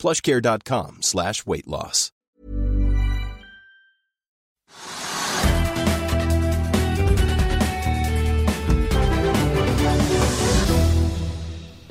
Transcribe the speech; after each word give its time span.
plushcare.com 0.00 0.98
slash 1.00 1.46
weight 1.46 1.66
loss. 1.66 2.10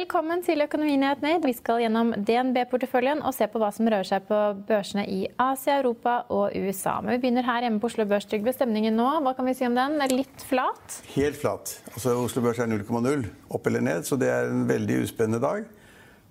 Velkommen 0.10 0.42
til 0.42 0.64
Økonominyhetene. 0.66 1.36
Vi 1.44 1.52
skal 1.54 1.84
gjennom 1.84 2.10
DNB-porteføljen 2.26 3.22
og 3.22 3.34
se 3.38 3.46
på 3.46 3.60
hva 3.62 3.70
som 3.72 3.86
rører 3.88 4.08
seg 4.10 4.24
på 4.26 4.40
børsene 4.66 5.04
i 5.06 5.20
Asia, 5.40 5.76
Europa 5.84 6.16
og 6.34 6.56
USA. 6.58 6.96
Men 7.04 7.14
vi 7.14 7.22
begynner 7.22 7.46
her 7.46 7.68
hjemme 7.68 7.78
på 7.80 7.92
Oslo 7.92 8.08
Børs. 8.10 8.26
Trygve, 8.26 8.52
stemningen 8.58 8.98
nå, 8.98 9.06
hva 9.22 9.36
kan 9.38 9.46
vi 9.46 9.54
si 9.56 9.68
om 9.70 9.78
den? 9.78 10.00
Litt 10.10 10.48
flat? 10.50 10.98
Helt 11.14 11.38
flat. 11.38 11.76
Altså, 11.94 12.18
Oslo 12.24 12.42
Børs 12.42 12.58
er 12.58 12.72
0,0 12.74 13.28
opp 13.54 13.70
eller 13.70 13.86
ned, 13.86 14.10
så 14.10 14.18
det 14.18 14.34
er 14.34 14.50
en 14.50 14.66
veldig 14.68 15.04
uspennende 15.06 15.44
dag. 15.46 15.70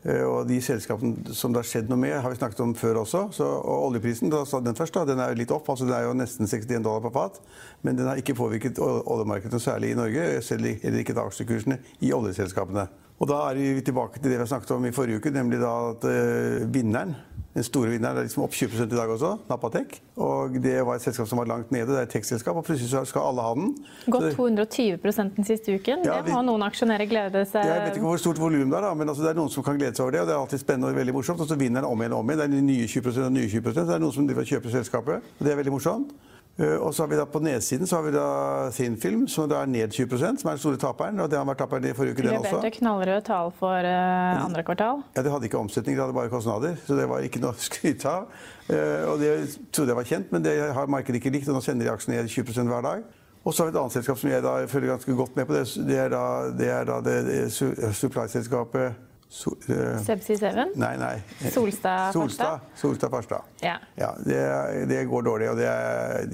Eh, 0.06 0.22
og 0.22 0.46
de 0.46 0.60
selskapene 0.62 1.34
som 1.34 1.52
det 1.52 1.64
har 1.64 1.68
skjedd 1.68 1.90
noe 1.90 1.98
med, 1.98 2.14
har 2.22 2.30
vi 2.30 2.38
snakket 2.38 2.62
om 2.62 2.74
før 2.78 3.02
også. 3.02 3.24
Så, 3.34 3.46
og 3.46 3.88
oljeprisen 3.88 4.30
da, 4.32 4.44
den 4.64 4.78
først, 4.78 4.94
da, 4.94 5.04
den 5.08 5.22
er 5.22 5.34
litt 5.38 5.52
opp. 5.54 5.68
altså 5.72 5.88
Den 5.88 5.96
er 5.96 6.06
jo 6.06 6.14
nesten 6.18 6.46
61 6.46 6.84
dollar 6.86 7.02
på 7.08 7.14
fat. 7.16 7.42
Men 7.86 7.98
den 7.98 8.10
har 8.10 8.20
ikke 8.20 8.38
påvirket 8.38 8.78
oljemarkedet 8.78 9.62
særlig 9.62 9.92
i 9.92 9.98
Norge. 9.98 10.30
selv 10.46 10.68
Heller 10.68 11.02
ikke 11.02 11.18
aksjekursene 11.22 11.80
i 12.04 12.12
oljeselskapene. 12.14 12.86
Og 13.18 13.26
da 13.26 13.40
er 13.48 13.58
vi 13.58 13.82
tilbake 13.82 14.20
til 14.22 14.30
det 14.30 14.38
vi 14.38 14.46
snakket 14.46 14.76
om 14.76 14.84
i 14.86 14.94
forrige 14.94 15.18
uke, 15.18 15.32
nemlig 15.34 15.58
da 15.58 15.72
at 15.90 16.04
uh, 16.06 16.66
vinneren, 16.70 17.16
den 17.58 17.66
store 17.66 17.92
vinneren, 17.92 18.18
er 18.18 18.28
liksom 18.28 18.44
opp 18.46 18.54
20 18.56 18.86
i 18.86 18.88
dag 18.92 19.10
også, 19.12 19.34
Napatek. 19.50 19.98
Og 20.18 20.58
det 20.62 20.76
var 20.86 20.98
et 20.98 21.04
selskap 21.04 21.28
som 21.30 21.40
var 21.42 21.50
langt 21.50 21.72
nede, 21.74 21.90
det 21.90 22.00
er 22.00 22.08
et 22.08 22.14
tekstselskap, 22.14 22.56
og 22.58 22.66
plutselig 22.66 23.02
skal 23.10 23.26
alle 23.26 23.44
ha 23.44 23.52
den. 23.58 23.72
Gått 24.14 24.30
220 24.36 24.98
den 25.02 25.46
siste 25.46 25.74
uken. 25.74 26.06
Ja, 26.06 26.20
det 26.24 26.34
må 26.34 26.42
noen 26.46 26.64
aksjonærer 26.66 27.08
glede 27.10 27.44
seg 27.48 27.66
Jeg 27.66 27.84
vet 27.84 27.98
ikke 27.98 28.06
hvor 28.06 28.22
stort 28.22 28.40
volum 28.40 28.70
det 28.70 28.78
er, 28.78 28.88
da, 28.88 28.94
men 28.94 29.10
altså, 29.10 29.26
det 29.26 29.32
er 29.34 29.40
noen 29.40 29.52
som 29.52 29.66
kan 29.66 29.78
glede 29.80 29.98
seg 29.98 30.06
over 30.06 30.16
det. 30.16 30.22
Og 30.24 30.30
det 30.30 30.36
er 30.36 30.40
alltid 30.42 30.62
spennende 30.62 30.92
og 30.92 30.98
veldig 30.98 31.16
morsomt. 31.16 31.42
Og 31.44 31.50
så 31.50 31.58
vinner 31.58 31.82
den 31.82 31.90
om 31.90 32.02
igjen 32.02 32.16
og 32.16 32.24
om 32.24 32.32
igjen. 32.32 32.40
Det 32.40 32.62
er 32.62 32.66
nye 32.70 32.88
20 32.88 33.22
og 33.26 33.36
nye 33.36 33.52
20 33.52 33.76
Det 33.78 33.86
er 33.96 34.02
noen 34.02 34.16
som 34.16 34.32
kjøper 34.48 34.74
selskapet, 34.78 35.30
og 35.38 35.46
det 35.46 35.52
er 35.52 35.60
veldig 35.60 35.74
morsomt. 35.74 36.14
Eh, 36.58 36.74
og 36.74 36.94
så 36.94 37.04
har 37.04 37.08
vi 37.12 37.16
da 37.16 37.24
På 37.30 37.38
nedsiden 37.38 37.86
så 37.86 37.96
har 37.96 38.02
vi 38.02 38.12
da 38.16 38.70
Thinfilm, 38.74 39.28
som 39.30 39.46
da 39.50 39.60
er 39.62 39.70
ned 39.70 39.94
20 39.94 40.18
som 40.18 40.50
er 40.50 40.56
den 40.56 40.58
store 40.58 40.80
taperen. 40.82 41.20
og 41.20 41.30
det 41.30 41.38
har 41.38 41.46
vært 41.46 41.60
taperen 41.62 41.86
i 41.86 41.94
forrige 41.94 42.16
uke, 42.16 42.22
den 42.26 42.38
også. 42.38 42.56
Leverte 42.56 42.70
knallrøde 42.78 43.20
tall 43.28 43.52
for 43.58 43.86
uh, 43.86 44.44
andre 44.44 44.64
kvartal. 44.66 45.04
Ja, 45.16 45.22
Det 45.22 45.32
hadde 45.32 45.46
ikke 45.46 45.58
omsetning, 45.58 45.96
det 45.96 46.02
hadde 46.02 46.18
bare 46.18 46.28
kostnader. 46.28 46.74
Så 46.86 46.98
det 46.98 47.08
var 47.08 47.22
ikke 47.22 47.40
noe 47.44 47.54
å 47.58 47.62
skryte 47.62 48.10
av. 48.10 48.26
Uh, 48.66 49.12
og 49.12 49.22
det 49.22 49.30
trodde 49.70 49.94
jeg 49.94 50.00
var 50.00 50.10
kjent, 50.10 50.32
men 50.34 50.42
det 50.42 50.56
har 50.74 50.90
markedet 50.90 51.22
ikke 51.22 51.30
likt. 51.30 51.48
Og 51.48 51.54
nå 51.54 51.62
sender 51.62 51.86
de 51.86 51.94
aksjene 51.94 52.18
ned 52.18 52.28
20 52.34 52.66
hver 52.66 52.82
dag. 52.82 53.06
Og 53.46 53.54
så 53.54 53.62
har 53.62 53.70
vi 53.70 53.76
et 53.76 53.80
annet 53.80 53.94
selskap 53.94 54.18
som 54.18 54.30
jeg 54.32 54.42
da 54.42 54.54
følger 54.66 54.96
ganske 54.96 55.14
godt 55.14 55.36
med 55.38 55.46
på. 55.46 55.54
Det, 55.54 55.86
det 55.86 56.00
er 56.02 56.10
da 56.10 56.24
det, 56.50 56.72
er 56.74 56.88
da 56.90 56.98
det, 57.00 57.18
det 57.28 57.94
supply-selskapet 57.96 59.07
So, 59.28 59.50
uh, 59.68 59.98
Subsea 60.00 60.36
7? 60.36 60.72
Nei, 60.80 60.96
nei. 60.96 61.50
Solstad 61.52 62.14
Farstad? 62.16 62.60
Solstad 62.74 63.10
Farstad. 63.12 63.44
Ja. 63.60 63.74
ja 63.94 64.14
det, 64.24 64.40
det, 64.88 65.02
går 65.04 65.22
dårlig. 65.22 65.50
og 65.50 65.60
er, 65.60 66.24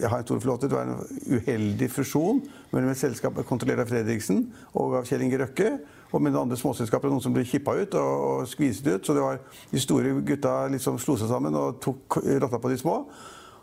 Jeg 0.00 0.08
har 0.08 0.18
en 0.18 0.26
stor 0.26 0.40
flåte. 0.40 0.68
Det 0.68 0.76
var 0.76 0.84
en 0.84 1.00
uheldig 1.32 1.88
fusjon 1.90 2.42
mellom 2.70 2.92
et 2.92 3.00
selskap 3.00 3.40
kontrollert 3.48 3.86
av 3.86 3.88
Fredriksen 3.88 4.44
og 4.74 4.98
av 5.00 5.08
Kjell 5.08 5.24
Inge 5.24 5.40
Røkke. 5.40 5.72
Og 6.12 6.20
med 6.20 6.36
andre 6.36 6.58
småselskaper 6.60 7.08
noen 7.08 7.24
som 7.24 7.32
ble 7.32 7.46
kippa 7.48 7.72
ut 7.72 7.96
og, 7.96 8.24
og 8.28 8.48
skviset 8.50 8.90
ut. 8.90 9.06
Så 9.06 9.16
det 9.16 9.24
var 9.24 9.40
de 9.72 9.80
store 9.80 10.18
gutta 10.20 10.66
liksom 10.74 11.00
slo 11.00 11.16
seg 11.16 11.32
sammen 11.32 11.56
og 11.56 11.80
tok 11.80 12.20
rotta 12.20 12.60
på 12.60 12.74
de 12.74 12.80
små. 12.84 12.98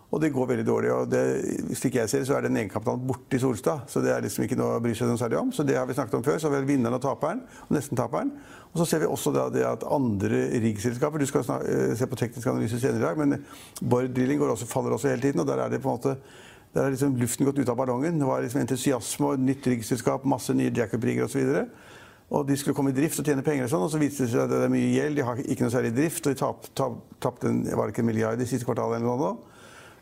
Og 0.09 0.21
det 0.21 0.31
går 0.33 0.47
veldig 0.49 0.65
dårlig. 0.65 0.91
og 0.93 1.09
det, 1.11 1.21
Slik 1.77 1.99
jeg 1.99 2.09
ser 2.09 2.23
så 2.25 2.37
er 2.37 2.47
den 2.47 2.57
egenkapitalen 2.57 3.03
borte 3.05 3.37
i 3.37 3.41
Solstad. 3.41 3.85
Så 3.87 4.01
det 4.01 4.09
er 4.09 4.23
liksom 4.25 4.45
ikke 4.45 4.57
noe 4.57 4.79
å 4.79 4.81
bry 4.81 4.95
seg 4.97 5.09
noe 5.09 5.21
særlig 5.21 5.37
om. 5.37 5.51
Så 5.53 5.65
det 5.67 5.77
har 5.77 5.85
vi 5.85 5.93
snakket 5.97 6.17
om 6.17 6.25
før. 6.25 6.39
Så 6.41 6.49
har 6.49 6.57
vi 6.57 6.73
vinneren 6.73 6.97
og 6.97 7.03
taperen, 7.03 7.43
og 7.67 7.75
nesten-taperen. 7.77 8.31
Og 8.71 8.81
så 8.81 8.87
ser 8.89 9.03
vi 9.03 9.09
også 9.09 9.33
det 9.53 9.65
at 9.65 9.85
andre 9.85 10.43
riggselskaper 10.65 11.21
Du 11.21 11.29
skal 11.29 11.45
eh, 11.61 11.93
se 11.97 12.09
på 12.09 12.17
teknisk 12.17 12.49
analyse 12.49 12.81
senere 12.81 13.01
i 13.01 13.05
dag, 13.05 13.21
men 13.21 13.43
Bård 13.81 14.09
Drilling 14.15 14.41
også, 14.41 14.69
faller 14.69 14.97
også 14.97 15.11
hele 15.13 15.21
tiden. 15.21 15.43
Og 15.43 15.47
der 15.49 15.61
er 15.61 15.69
det 15.69 15.81
på 15.83 15.89
en 15.89 15.99
måte 15.99 16.17
der 16.73 16.83
har 16.83 16.91
liksom 16.93 17.15
luften 17.17 17.47
gått 17.47 17.57
ut 17.57 17.69
av 17.69 17.77
ballongen. 17.79 18.19
Det 18.21 18.25
var 18.29 18.43
liksom 18.45 18.61
entusiasme 18.61 19.31
og 19.31 19.41
nytt 19.41 19.67
riggselskap, 19.71 20.25
masse 20.29 20.53
nye 20.53 20.69
jackup-rigger 20.69 21.25
osv. 21.25 21.63
Og, 22.29 22.43
de 22.45 22.57
skulle 22.57 22.77
komme 22.77 22.91
i 22.93 22.97
drift 22.97 23.17
og 23.17 23.25
tjene 23.25 23.41
penger 23.41 23.65
og 23.65 23.71
sånn, 23.71 23.85
og 23.87 23.89
så 23.89 24.01
viste 24.01 24.27
det 24.27 24.35
seg 24.35 24.43
at 24.43 24.51
det 24.51 24.59
er 24.67 24.73
mye 24.73 24.91
gjeld. 24.93 25.17
De 25.17 25.25
har 25.25 25.41
ikke 25.41 25.65
noe 25.65 25.73
særlig 25.73 25.95
drift, 25.97 26.21
og 26.27 26.35
de 26.35 26.37
tapte 26.37 26.73
tap, 26.77 26.99
tap, 27.25 27.41
var 27.41 27.89
det 27.89 27.95
ikke 27.95 28.03
en 28.05 28.09
milliard 28.11 28.43
i 28.43 28.45
siste 28.49 28.69
kvartal 28.69 28.93
eller 28.99 29.07
noe. 29.07 29.31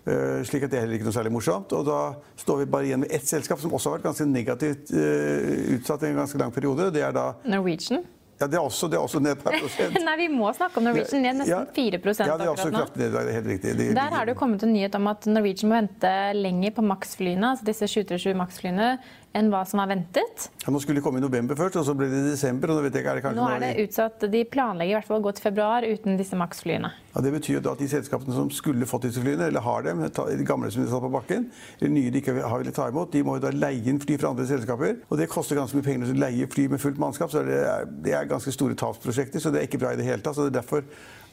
Uh, 0.07 0.40
slik 0.47 0.63
at 0.63 0.72
det 0.72 0.79
er 0.79 0.85
heller 0.85 0.95
ikke 0.95 1.09
noe 1.09 1.16
særlig 1.16 1.34
morsomt. 1.35 1.73
Og 1.75 1.88
da 1.88 2.01
står 2.40 2.62
vi 2.62 2.68
bare 2.72 2.88
igjen 2.88 3.03
med 3.03 3.12
ett 3.12 3.28
selskap 3.28 3.59
som 3.59 3.73
også 3.75 3.91
har 3.91 3.97
vært 3.97 4.09
ganske 4.12 4.28
negativt 4.29 4.94
uh, 4.95 5.73
utsatt 5.75 6.06
i 6.06 6.13
en 6.13 6.22
ganske 6.22 6.40
lang 6.40 6.53
periode. 6.56 6.91
Det 6.95 7.03
er 7.03 7.16
da 7.16 7.34
Norwegian? 7.44 8.06
Ja, 8.38 8.46
det 8.46 8.59
er 8.59 8.62
også, 8.62 8.85
det 8.88 9.00
er 9.00 9.01
også 9.01 9.19
ned 9.23 9.40
per 9.41 9.56
prosent. 9.57 9.96
Nei, 10.07 10.13
vi 10.19 10.28
må 10.29 10.51
snakke 10.53 10.78
om 10.78 10.85
Norwegian. 10.85 11.23
Ned 11.25 11.40
nesten 11.41 11.56
ja, 11.56 11.62
4 11.73 12.00
Ja, 12.22 12.35
det 12.38 12.46
er 12.46 12.51
også 12.51 12.69
kraftig 12.69 13.01
ned. 13.01 13.16
Det 13.16 13.22
er 13.23 13.38
helt 13.40 13.50
riktig. 13.50 13.72
Det, 13.79 13.88
Der 13.97 14.13
har 14.13 14.28
det 14.28 14.35
jo 14.35 14.40
kommet 14.40 14.63
en 14.63 14.73
nyhet 14.75 14.97
om 15.00 15.09
at 15.09 15.25
Norwegian 15.31 15.72
må 15.72 15.79
vente 15.79 16.12
lenger 16.38 16.75
på 16.78 16.85
Max-flyene, 16.85 17.53
altså 17.56 17.66
disse 17.66 17.90
737 17.90 18.38
Max-flyene, 18.38 18.91
enn 19.38 19.52
hva 19.53 19.64
som 19.68 19.81
er 19.84 19.92
ventet. 19.92 20.48
Ja, 20.64 20.72
nå 20.74 20.81
skulle 20.84 21.00
de 21.00 21.06
komme 21.06 21.22
i 21.22 21.24
november 21.24 21.58
først, 21.59 21.78
og 21.80 21.86
så 21.88 21.96
ble 21.98 22.09
det 22.12 22.22
i 22.24 22.31
desember. 22.31 22.74
og 22.74 22.80
Nå 22.80 22.86
vet 22.88 22.98
jeg 22.98 23.06
er 23.06 23.20
det 23.20 23.24
kanskje... 23.25 23.40
Nå 23.40 23.50
er 23.53 23.64
det 23.64 23.86
utsatt. 23.86 24.25
De 24.34 24.42
planlegger 24.52 24.94
i 24.94 24.98
hvert 24.98 25.09
fall 25.09 25.22
å 25.22 25.25
gå 25.28 25.34
til 25.38 25.46
februar 25.48 25.88
uten 25.88 26.18
disse 26.20 26.40
Max-flyene. 26.40 26.92
Ja, 27.14 27.24
Det 27.25 27.34
betyr 27.38 27.62
da 27.66 27.74
at 27.78 27.81
de 27.81 27.90
selskapene 27.92 28.36
som 28.36 28.50
skulle 28.53 28.90
fått 28.90 29.08
disse 29.08 29.24
flyene, 29.24 29.50
eller 29.52 29.66
har 29.66 29.86
dem, 29.88 30.03
de 30.08 30.47
gamle 30.47 30.72
som 30.74 30.84
de 30.84 30.90
satt 30.92 31.06
på 31.06 31.12
bakken, 31.14 31.50
eller 31.80 31.94
nye 31.94 32.14
de 32.14 32.24
ikke 32.24 32.38
har 32.42 32.64
villet 32.64 32.78
ta 32.78 32.88
imot, 32.92 33.12
de 33.14 33.24
må 33.26 33.38
jo 33.38 33.46
da 33.47 33.53
leie 33.56 33.86
inn 33.90 34.02
fly 34.03 34.18
fra 34.22 34.34
andre 34.34 34.47
selskaper. 34.50 34.97
Og 35.08 35.22
det 35.22 35.30
koster 35.31 35.59
ganske 35.59 35.78
mye 35.78 35.88
penger 35.88 36.14
å 36.14 36.20
leie 36.26 36.50
fly 36.52 36.68
med 36.74 36.84
fullt 36.84 37.02
mannskap, 37.02 37.34
så 37.34 37.46
det 37.47 37.62
er, 37.62 37.88
det 38.06 38.18
er 38.18 38.30
ganske 38.30 38.53
store 38.53 38.78
tapsprosjekter. 38.80 39.44
Så 39.44 39.53
det 39.53 39.64
er 39.64 39.70
ikke 39.70 39.81
bra 39.84 39.94
i 39.94 40.02
det 40.02 40.08
hele 40.08 40.24
tatt. 40.26 40.38
så 40.38 40.47
det 40.47 40.56
er 40.56 40.59
derfor 40.62 40.84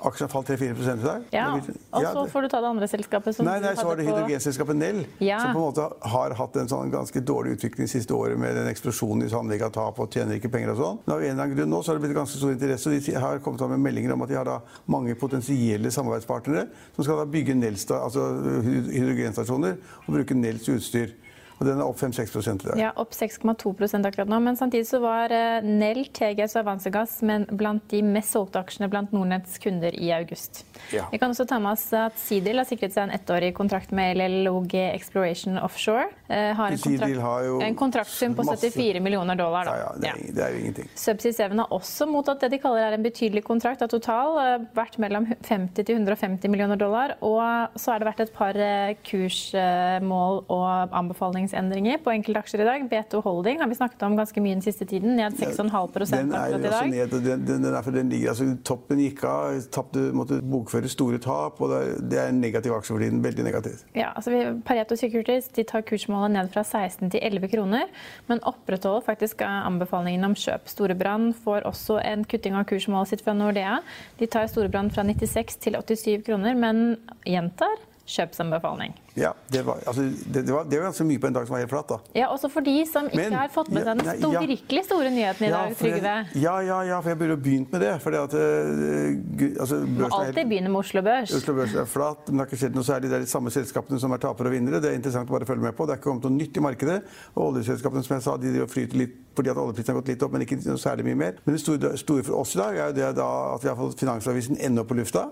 Aksjen 0.05 0.28
falt 0.28 0.49
3-4 0.50 0.75
i 0.75 1.03
dag. 1.05 1.22
Ja, 1.32 1.47
Og 1.55 2.03
så 2.03 2.25
får 2.32 2.43
du 2.43 2.49
ta 2.53 2.60
det 2.60 2.69
andre 2.69 2.88
selskapet. 2.91 3.38
nei, 3.47 3.60
nei, 3.62 3.75
så 3.78 3.87
var 3.87 3.97
det 3.97 4.06
hydrogenselskapet 4.09 4.77
Nell, 4.77 5.05
ja. 5.19 5.38
som 5.41 5.55
på 5.55 5.62
en 5.62 5.65
måte 5.65 5.87
har 6.10 6.34
hatt 6.34 6.56
en 6.60 6.69
sånn 6.69 6.91
ganske 6.93 7.22
dårlig 7.25 7.56
utvikling 7.56 7.88
siste 7.88 8.12
året 8.15 8.38
med 8.38 8.56
den 8.59 8.69
eksplosjonen 8.69 9.25
i 9.25 9.31
Sandvika 9.32 9.71
tap 9.72 10.00
og 10.03 10.10
tjener 10.12 10.37
ikke 10.37 10.50
penger 10.53 10.75
og 10.75 10.81
sånn. 10.82 10.99
Men 11.06 11.15
av 11.15 11.22
en 11.22 11.31
eller 11.31 11.44
annen 11.47 11.56
grunn 11.56 11.72
nå 11.72 11.82
så 11.82 11.93
har 11.93 12.00
det 12.00 12.06
blitt 12.06 12.19
ganske 12.19 12.41
stor 12.41 12.53
interesse. 12.53 12.91
og 12.91 13.09
De 13.09 13.15
har 13.27 13.43
kommet 13.44 13.69
med 13.71 13.84
meldinger 13.87 14.12
om 14.12 14.27
at 14.27 14.32
de 14.32 14.38
har 14.41 14.49
da 14.49 14.59
mange 14.87 15.15
potensielle 15.15 15.91
samarbeidspartnere 15.94 16.66
som 16.97 17.05
skal 17.06 17.22
da 17.22 17.28
bygge 17.31 17.56
Nelsta, 17.56 18.03
altså 18.05 18.28
hydrogenstasjoner 18.66 19.78
og 20.06 20.11
bruke 20.19 20.37
Nells 20.37 20.69
utstyr. 20.69 21.15
Og 21.60 21.69
den 21.69 21.78
er 21.78 21.87
opp 21.87 21.98
5-6 22.00 22.34
i 22.34 22.54
dag. 22.65 22.78
Ja, 22.81 22.91
opp 22.98 23.15
6,2% 23.15 24.09
akkurat 24.09 24.31
nå. 24.31 24.41
Men 24.42 24.59
samtidig 24.59 24.88
så 24.88 24.98
var 25.03 25.32
eh, 25.34 25.62
Nell, 25.65 26.03
TGS 26.15 26.56
og 26.56 26.65
Avansegass 26.65 27.20
blant 27.54 27.84
de 27.92 28.00
mest 28.03 28.34
solgte 28.34 28.59
aksjene 28.65 28.88
blant 28.91 29.15
Nordnetts 29.15 29.60
kunder 29.62 29.94
i 29.94 30.10
august. 30.16 30.64
Ja. 30.94 31.06
Vi 31.12 31.20
kan 31.22 31.31
også 31.31 31.47
ta 31.48 31.60
med 31.62 31.76
oss 31.76 31.87
at 31.94 32.19
Sidil 32.19 32.59
har 32.59 32.66
sikret 32.69 32.94
seg 32.97 33.06
en 33.06 33.14
ettårig 33.14 33.53
kontrakt 33.56 33.94
med 33.94 34.19
LLOG 34.19 34.75
Exploration 34.91 35.60
Offshore. 35.62 36.09
Eh, 36.26 36.50
har 36.59 36.75
en, 36.75 36.82
kontrakt, 36.82 37.22
har 37.22 37.66
en 37.69 37.78
kontraktsum 37.78 38.34
på 38.34 38.47
74 38.50 39.03
millioner 39.04 39.38
dollar. 39.38 39.70
Da. 39.70 39.76
Ja, 39.78 39.87
ja, 39.87 39.94
det, 40.00 40.10
er, 40.10 40.34
det 40.34 40.44
er 40.48 40.56
jo 40.56 40.64
ingenting. 40.64 40.91
Subsea 40.98 41.38
7 41.38 41.56
har 41.62 41.78
også 41.78 42.09
mottatt 42.10 42.43
det 42.43 42.50
de 42.56 42.60
kaller 42.62 42.88
er 42.88 42.98
en 42.98 43.06
betydelig 43.06 43.44
kontrakt 43.47 43.87
av 43.87 43.93
total, 43.94 44.41
eh, 44.43 44.66
vært 44.75 44.98
mellom 45.03 45.31
50 45.37 45.87
til 45.87 45.94
150 46.00 46.50
millioner 46.50 46.81
dollar. 46.81 47.14
Og 47.22 47.78
så 47.78 47.94
har 47.94 48.03
det 48.03 48.10
vært 48.10 48.26
et 48.26 48.34
par 48.34 48.58
kursmål 49.06 50.44
og 50.52 50.94
anbefalinger 50.99 51.44
prisendringer 51.44 51.99
på 52.02 52.12
enkelte 52.12 52.41
aksjer 52.41 52.62
i 52.62 52.67
dag. 52.69 52.85
B2 52.91 53.23
Holding 53.23 53.61
har 53.61 53.69
vi 53.69 53.75
snakket 53.75 54.02
om 54.02 54.17
ganske 54.17 54.41
mye 54.43 54.56
den 54.56 54.62
siste 54.64 54.87
tiden. 54.87 55.17
Ned 55.17 55.37
6,5% 55.38 56.35
akkurat 56.35 56.61
i 56.61 56.70
dag. 56.70 56.91
Ned, 56.91 57.11
den, 57.11 57.44
den, 57.46 57.62
den, 57.62 57.94
den 57.94 58.11
ligger, 58.11 58.32
altså, 58.32 58.49
toppen 58.64 59.00
gikk 59.02 59.25
av, 59.29 59.61
tappte, 59.75 60.11
måtte 60.17 60.41
bokføre 60.43 60.91
store 60.91 61.20
tap. 61.23 61.61
og 61.61 61.75
Det 62.11 62.19
er 62.20 62.32
en 62.32 62.41
negativ 62.41 62.75
aksje 62.76 62.94
for 62.94 63.05
tiden. 63.05 63.23
Veldig 63.25 63.46
negativt. 63.46 63.85
Ja, 63.96 64.12
altså 64.14 64.55
Pareto 64.67 64.96
Securities 64.96 65.49
de 65.55 65.64
tar 65.69 65.85
kursmålet 65.87 66.35
ned 66.35 66.52
fra 66.55 66.64
16 66.64 67.12
til 67.14 67.20
11 67.23 67.50
kroner, 67.55 67.88
men 68.29 68.43
opprettholder 68.49 69.05
faktisk 69.06 69.44
anbefalingen 69.47 70.26
om 70.31 70.37
kjøp. 70.38 70.69
Storebrand 70.70 71.35
får 71.44 71.69
også 71.69 72.00
en 72.02 72.25
kutting 72.29 72.56
av 72.58 72.67
kursmålet 72.70 73.14
sitt 73.14 73.25
fra 73.25 73.37
Nordea. 73.37 73.81
De 74.20 74.29
tar 74.31 74.49
Storebrand 74.50 74.94
fra 74.94 75.06
96 75.06 75.58
til 75.64 75.79
87 75.81 76.25
kroner, 76.26 76.56
men 76.58 76.97
gjentar 77.29 77.79
kjøpsanbefaling. 78.06 78.92
Ja, 79.16 79.30
det 79.48 79.62
var, 79.62 79.78
altså, 79.86 80.02
det, 80.02 80.42
det, 80.46 80.52
var, 80.52 80.64
det 80.68 80.78
var 80.78 80.88
ganske 80.90 81.04
mye 81.06 81.20
på 81.22 81.28
en 81.30 81.36
dag 81.36 81.46
som 81.46 81.54
var 81.54 81.62
helt 81.62 81.70
flat. 81.70 81.88
da. 81.88 81.98
Ja, 82.18 82.26
Også 82.34 82.50
for 82.52 82.66
de 82.66 82.74
som 82.90 83.06
ikke 83.06 83.16
Men, 83.16 83.36
har 83.38 83.52
fått 83.54 83.70
med 83.72 83.86
seg 83.86 84.00
den 84.00 84.10
store, 84.18 84.32
ja, 84.34 84.42
virkelig 84.50 84.82
store 84.88 85.12
nyheten 85.14 85.46
i 85.46 85.48
ja, 85.48 85.60
dag, 85.60 85.76
Trygve. 85.78 86.14
Ja, 86.42 86.54
ja, 86.66 86.78
ja, 86.90 86.98
for 87.00 87.12
jeg 87.14 87.20
burde 87.22 87.36
begynt 87.46 87.72
med 87.72 87.84
det. 87.86 87.92
fordi 88.02 88.20
at 88.20 88.34
uh, 88.34 89.60
altså, 89.62 89.80
Må 89.86 90.10
alltid 90.10 90.50
begynne 90.50 90.72
med 90.72 90.82
Oslo 90.82 91.04
Børs. 91.06 91.34
Oslo 91.38 91.54
Børs 91.54 91.74
er 91.74 91.88
flat, 91.88 92.26
men 92.26 92.36
det 92.36 92.44
har 92.44 92.50
ikke 92.50 92.60
skjedd 92.64 92.76
noe 92.76 92.88
særlig. 92.90 93.12
Det 93.12 93.20
er 93.20 93.24
de 93.24 93.30
samme 93.30 93.54
selskapene 93.54 94.00
som 94.02 94.12
er 94.12 94.24
tapere 94.26 94.50
og 94.50 94.56
vinnere. 94.56 94.82
Det 94.82 94.90
er 94.90 94.98
interessant 94.98 95.30
å 95.30 95.38
bare 95.38 95.48
følge 95.48 95.64
med 95.64 95.78
på. 95.78 95.86
Det 95.86 95.94
er 95.94 96.02
ikke 96.02 96.10
kommet 96.10 96.28
noe 96.28 96.36
nytt 96.36 96.58
i 96.60 96.66
markedet. 96.66 96.98
Og 97.36 97.52
oljeselskapene 97.52 98.04
som 98.04 98.18
jeg 98.18 98.26
sa, 98.26 98.36
de 98.42 98.66
flyter 98.68 99.00
litt 99.00 99.20
fordi 99.34 99.50
at 99.50 99.58
oljeprisen 99.58 99.90
har 99.90 99.98
gått 99.98 100.12
litt 100.12 100.22
opp, 100.22 100.34
men 100.34 100.44
ikke 100.44 100.60
noe 100.62 100.78
særlig 100.78 101.08
mye 101.08 101.18
mer. 101.18 101.38
Men 101.46 101.56
det 101.56 101.62
store, 101.64 101.96
store 101.98 102.26
for 102.26 102.42
oss 102.42 102.54
i 102.54 102.60
dag 102.60 102.76
er 102.76 102.92
jo 102.92 102.98
det 103.00 103.08
da 103.18 103.30
at 103.54 103.64
vi 103.64 103.70
har 103.72 103.78
fått 103.78 103.98
Finansavisen 104.04 104.60
ennå 104.62 104.84
på 104.86 104.94
lufta. 104.98 105.28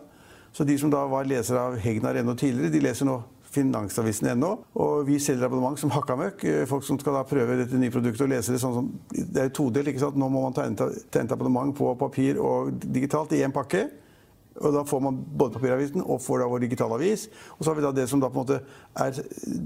Så 0.53 0.65
de 0.69 0.77
som 0.79 0.91
da 0.93 1.07
var 1.09 1.29
lesere 1.29 1.61
av 1.61 1.79
Hegnar.no 1.81 2.35
tidligere, 2.37 2.73
de 2.73 2.83
leser 2.85 3.09
nå 3.09 3.23
Finansavisen.no. 3.53 4.51
Og 4.81 5.03
vi 5.05 5.19
selger 5.21 5.45
abonnement 5.45 5.77
som 5.81 5.93
hakka 5.93 6.17
møkk. 6.17 6.45
Eh, 6.49 6.63
folk 6.69 6.87
som 6.87 6.97
skal 7.01 7.19
da 7.19 7.25
prøve 7.29 7.59
dette 7.61 7.77
nye 7.81 7.93
produktet 7.93 8.25
og 8.25 8.31
lese 8.33 8.55
det 8.55 8.63
sånn 8.63 8.77
som 8.79 8.87
Det 9.13 9.41
er 9.41 9.51
jo 9.51 9.57
todelt. 9.59 9.89
ikke 9.89 10.01
sant? 10.01 10.17
Nå 10.17 10.29
må 10.33 10.45
man 10.47 10.57
tegne 10.57 10.89
et 10.89 11.35
abonnement 11.35 11.75
på 11.77 11.93
papir 12.01 12.41
og 12.41 12.73
digitalt 12.81 13.33
i 13.37 13.43
én 13.45 13.53
pakke. 13.53 13.91
Og 14.61 14.73
Da 14.73 14.85
får 14.85 15.01
man 15.01 15.17
både 15.17 15.55
papiravisen 15.57 16.03
og 16.05 16.21
får 16.21 16.39
da 16.41 16.47
vår 16.49 16.61
digitalavis. 16.61 17.29
Og 17.59 17.65
så 17.65 17.71
har 17.71 17.77
vi 17.77 17.83
da 17.83 17.93
det 17.93 18.09
som 18.09 18.21
da 18.21 18.29
på 18.29 18.41
en 18.41 18.47
måte 18.47 18.61
er 18.97 19.13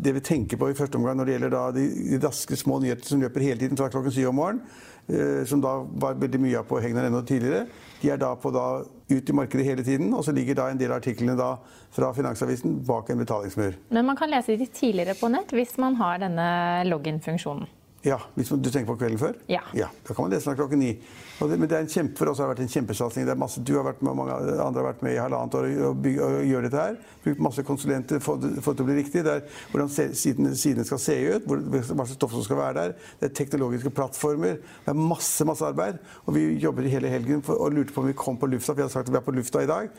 det 0.03 0.15
vi 0.15 0.21
tenker 0.21 0.57
på 0.57 0.71
i 0.71 0.75
første 0.75 0.97
omgang 0.97 1.17
når 1.17 1.27
det 1.27 1.35
gjelder 1.35 1.51
da 1.51 1.71
de 1.71 2.19
raske, 2.23 2.57
små 2.57 2.79
nyhetene 2.81 3.07
som 3.07 3.21
løper 3.21 3.41
hele 3.41 3.59
tiden 3.59 3.77
fra 3.77 3.89
klokken 3.89 4.15
syv 4.15 4.29
om 4.29 4.39
morgenen. 4.39 4.63
Eh, 5.09 5.45
som 5.47 5.61
da 5.63 5.77
var 5.87 6.17
veldig 6.19 6.41
mye 6.43 6.59
av 6.59 6.65
på 6.67 6.81
enda 6.81 7.23
tidligere. 7.23 7.67
De 8.01 8.11
er 8.11 8.19
da 8.19 8.35
på 8.35 8.51
da 8.51 8.83
ut 9.09 9.31
i 9.31 9.33
markedet 9.33 9.65
hele 9.65 9.85
tiden, 9.85 10.13
og 10.15 10.25
så 10.25 10.33
ligger 10.35 10.55
da 10.55 10.69
en 10.71 10.79
del 10.79 10.91
av 10.91 10.99
artiklene 10.99 11.37
da 11.39 11.57
fra 11.95 12.13
Finansavisen 12.13 12.83
bak 12.87 13.11
en 13.11 13.19
betalingsmur. 13.19 13.77
Men 13.91 14.07
man 14.07 14.17
kan 14.17 14.31
lese 14.31 14.57
de 14.57 14.67
tidligere 14.67 15.15
på 15.15 15.31
nett 15.31 15.55
hvis 15.55 15.79
man 15.79 15.95
har 15.95 16.19
denne 16.19 16.49
login-funksjonen? 16.91 17.69
Ja, 18.07 18.21
hvis 18.37 18.53
du 18.55 18.69
tenker 18.71 18.93
på 18.93 19.01
kvelden 19.01 19.19
før? 19.19 19.35
Ja. 19.51 19.65
ja 19.75 19.89
da 20.07 20.15
kan 20.15 20.23
man 20.23 20.31
lese 20.31 20.47
den 20.47 20.59
klokken 20.59 20.79
ni. 20.79 20.93
Det, 21.41 21.57
men 21.59 21.67
det 21.69 21.75
er 21.77 21.83
en 21.85 21.91
kjempe, 21.91 22.15
for 22.21 22.31
oss 22.31 22.39
har 22.39 22.47
det 22.47 22.53
vært 22.55 22.63
en 22.63 22.71
kjempesatsing. 22.71 23.27
Masse, 23.39 23.63
du 23.67 23.73
har 23.75 23.87
vært 23.89 24.05
med, 24.05 24.13
og 24.13 24.19
mange 24.21 24.37
andre 24.37 24.81
har 24.81 24.87
vært 24.87 25.03
med 25.03 25.17
i 25.17 25.19
halvannet 25.19 25.57
år 25.59 25.67
og, 25.89 25.97
bygge, 26.05 26.29
og 26.29 26.47
gjør 26.47 26.67
dette 26.69 26.85
her. 26.85 27.01
Brukt 27.25 27.43
masse 27.49 27.65
konsulenter 27.67 28.23
for, 28.23 28.47
for 28.63 28.73
at 28.73 28.81
det 28.81 28.87
blir 28.87 29.01
riktig. 29.01 29.25
Det 29.27 29.33
er 29.33 29.59
hvordan 29.73 29.91
sidene, 29.91 30.55
sidene 30.57 30.87
skal 30.87 31.03
se 31.03 31.17
ut, 31.35 31.49
hvor, 31.51 31.65
slags 31.91 32.15
stoff 32.15 32.37
som 32.37 32.47
skal 32.47 32.61
være 32.63 32.79
der. 32.79 32.95
Det 33.19 33.31
er 33.31 33.35
teknologiske 33.41 33.93
plattformer. 33.99 34.61
Det 34.87 34.95
er 34.95 35.01
masse, 35.01 35.49
masse 35.49 35.67
arbeid. 35.67 35.99
Og 36.25 36.39
vi 36.39 36.47
jobber 36.63 36.87
hele 36.93 37.11
helgen 37.11 37.43
for, 37.43 37.59
og 37.59 37.75
lurte 37.75 37.97
på 37.97 38.07
om 38.07 38.09
vi 38.13 38.17
kom 38.17 38.39
på 38.39 38.49
lufta. 38.55 38.71
for 38.71 38.79
Vi 38.79 38.87
har 38.87 38.95
sagt 38.95 39.11
at 39.11 39.17
vi 39.17 39.19
er 39.19 39.27
på 39.27 39.35
lufta 39.35 39.67
i 39.67 39.73
dag. 39.73 39.91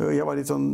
Jeg 0.00 0.24
var 0.26 0.38
litt, 0.38 0.48
sånn, 0.48 0.64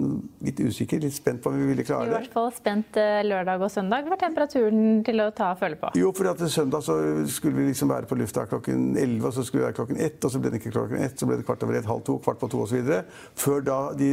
litt 0.47 0.61
usikker, 0.63 1.01
litt 1.03 1.17
spent 1.17 1.43
på 1.43 1.51
om 1.51 1.59
vi 1.59 1.67
ville 1.73 1.85
klare 1.85 2.07
det. 2.07 2.13
I 2.13 2.17
hvert 2.21 2.37
fall 2.37 2.53
spent 2.55 2.97
eh, 3.01 3.19
lørdag 3.27 3.65
og 3.67 3.73
søndag. 3.73 4.07
Var 4.09 4.21
temperaturen 4.21 5.03
til 5.05 5.25
å 5.25 5.29
ta 5.37 5.51
og 5.57 5.61
føle 5.61 5.79
på? 5.81 5.91
Jo, 5.99 6.13
for 6.17 6.47
søndag 6.49 6.87
så 6.87 6.97
skulle 7.29 7.59
vi 7.59 7.69
liksom 7.73 7.91
være 7.93 8.09
på 8.09 8.19
lufta 8.21 8.47
klokken 8.49 8.95
11, 8.95 9.19
og 9.27 9.35
så 9.35 9.45
skulle 9.45 9.65
vi 9.65 9.67
være 9.67 9.79
klokken 9.81 10.01
1, 10.07 10.19
og 10.23 10.33
så 10.33 10.43
ble 10.43 10.55
det 10.55 10.63
ikke 10.63 10.75
klokken 10.77 11.03
1, 11.03 11.19
så 11.19 11.29
ble 11.29 11.41
det 11.41 11.47
kvart 11.49 11.67
over 11.67 11.81
1, 11.83 11.91
halv 11.91 12.07
to, 12.07 12.19
kvart 12.25 12.41
på 12.41 12.51
to 12.55 12.63
osv. 12.65 12.95
Før 13.43 13.67
da 13.67 13.79
de 13.99 14.11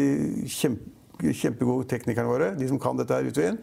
kjempe, 0.52 0.92
kjempegode 1.32 1.88
teknikerne 1.94 2.28
våre, 2.28 2.52
de 2.60 2.68
som 2.68 2.82
kan 2.82 2.98
dette 3.00 3.16
her 3.16 3.30
ut 3.30 3.40
og 3.40 3.50
inn, 3.54 3.62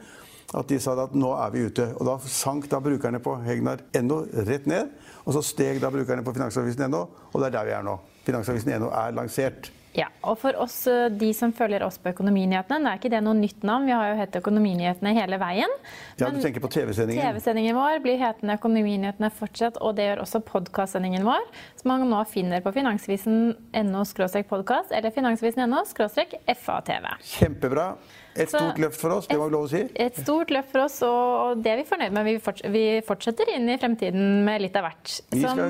at 0.53 0.69
de 0.69 0.79
sa 0.85 0.95
at 1.01 1.15
nå 1.17 1.35
er 1.37 1.53
vi 1.53 1.67
ute. 1.69 1.91
Og 1.99 2.07
da 2.09 2.17
sank 2.29 2.69
da 2.71 2.81
brukerne 2.85 3.21
på 3.25 3.37
Hegnar.no 3.45 4.23
rett 4.49 4.67
ned. 4.69 4.91
Og 5.25 5.37
så 5.37 5.45
steg 5.47 5.81
da 5.81 5.91
brukerne 5.93 6.25
på 6.27 6.35
Finansavisen.no, 6.37 7.05
og 7.33 7.39
det 7.41 7.49
er 7.49 7.55
der 7.57 7.69
vi 7.69 7.77
er 7.77 7.87
nå. 7.87 7.97
Finansavisen.no 8.27 8.91
er 8.93 9.15
lansert. 9.17 9.71
Ja, 9.93 10.07
og 10.25 10.39
For 10.41 10.57
oss, 10.57 10.87
eh, 10.89 11.11
de 11.13 11.29
som 11.37 11.53
følger 11.53 11.83
oss 11.85 11.99
på 12.01 12.13
Økonominyhetene, 12.15 12.79
nå 12.81 12.91
er 12.91 13.01
ikke 13.01 13.11
det 13.13 13.21
noe 13.25 13.37
nytt 13.37 13.65
navn. 13.67 13.85
Vi 13.87 13.93
har 13.93 14.09
jo 14.09 14.17
hett 14.17 14.39
Økonominyhetene 14.41 15.13
hele 15.19 15.39
veien. 15.43 15.75
Ja, 16.17 16.31
du 16.33 16.41
tenker 16.41 16.65
på 16.65 16.71
TV-sendingen? 16.73 17.21
TV-sendingen 17.21 17.77
vår 17.77 18.01
blir 18.05 18.17
hetende 18.21 18.57
Økonominyhetene 18.57 19.29
fortsatt, 19.37 19.77
og 19.85 19.99
det 19.99 20.09
gjør 20.09 20.25
også 20.25 20.41
podkastsendingen 20.49 21.29
vår, 21.29 21.45
som 21.81 21.93
man 21.93 22.07
nå 22.09 22.23
finner 22.31 22.65
på 22.65 22.73
finansvisen.no 22.73 24.07
podkast 24.49 24.97
eller 24.97 25.13
finansvisen.no 25.13 25.85
FATV. 25.85 27.07
Kjempebra. 27.37 27.93
Et 28.33 28.49
stort 28.49 28.79
løft 28.81 28.97
for 29.01 29.13
oss, 29.19 29.27
det 29.29 29.37
må 29.37 29.47
vi 29.49 29.53
lov 29.53 29.67
å 29.67 29.71
si? 29.71 29.83
Et 30.01 30.19
stort 30.23 30.53
løft 30.55 30.71
for 30.73 30.85
oss, 30.87 30.97
og 31.05 31.61
det 31.65 31.73
er 31.73 31.81
vi 31.83 31.85
fornøyd 31.89 32.15
med. 32.17 32.31
Vi 32.73 32.85
fortsetter 33.05 33.53
inn 33.55 33.69
i 33.69 33.77
fremtiden 33.81 34.41
med 34.47 34.65
litt 34.65 34.77
av 34.79 34.87
hvert. 34.89 35.13
Som 35.37 35.61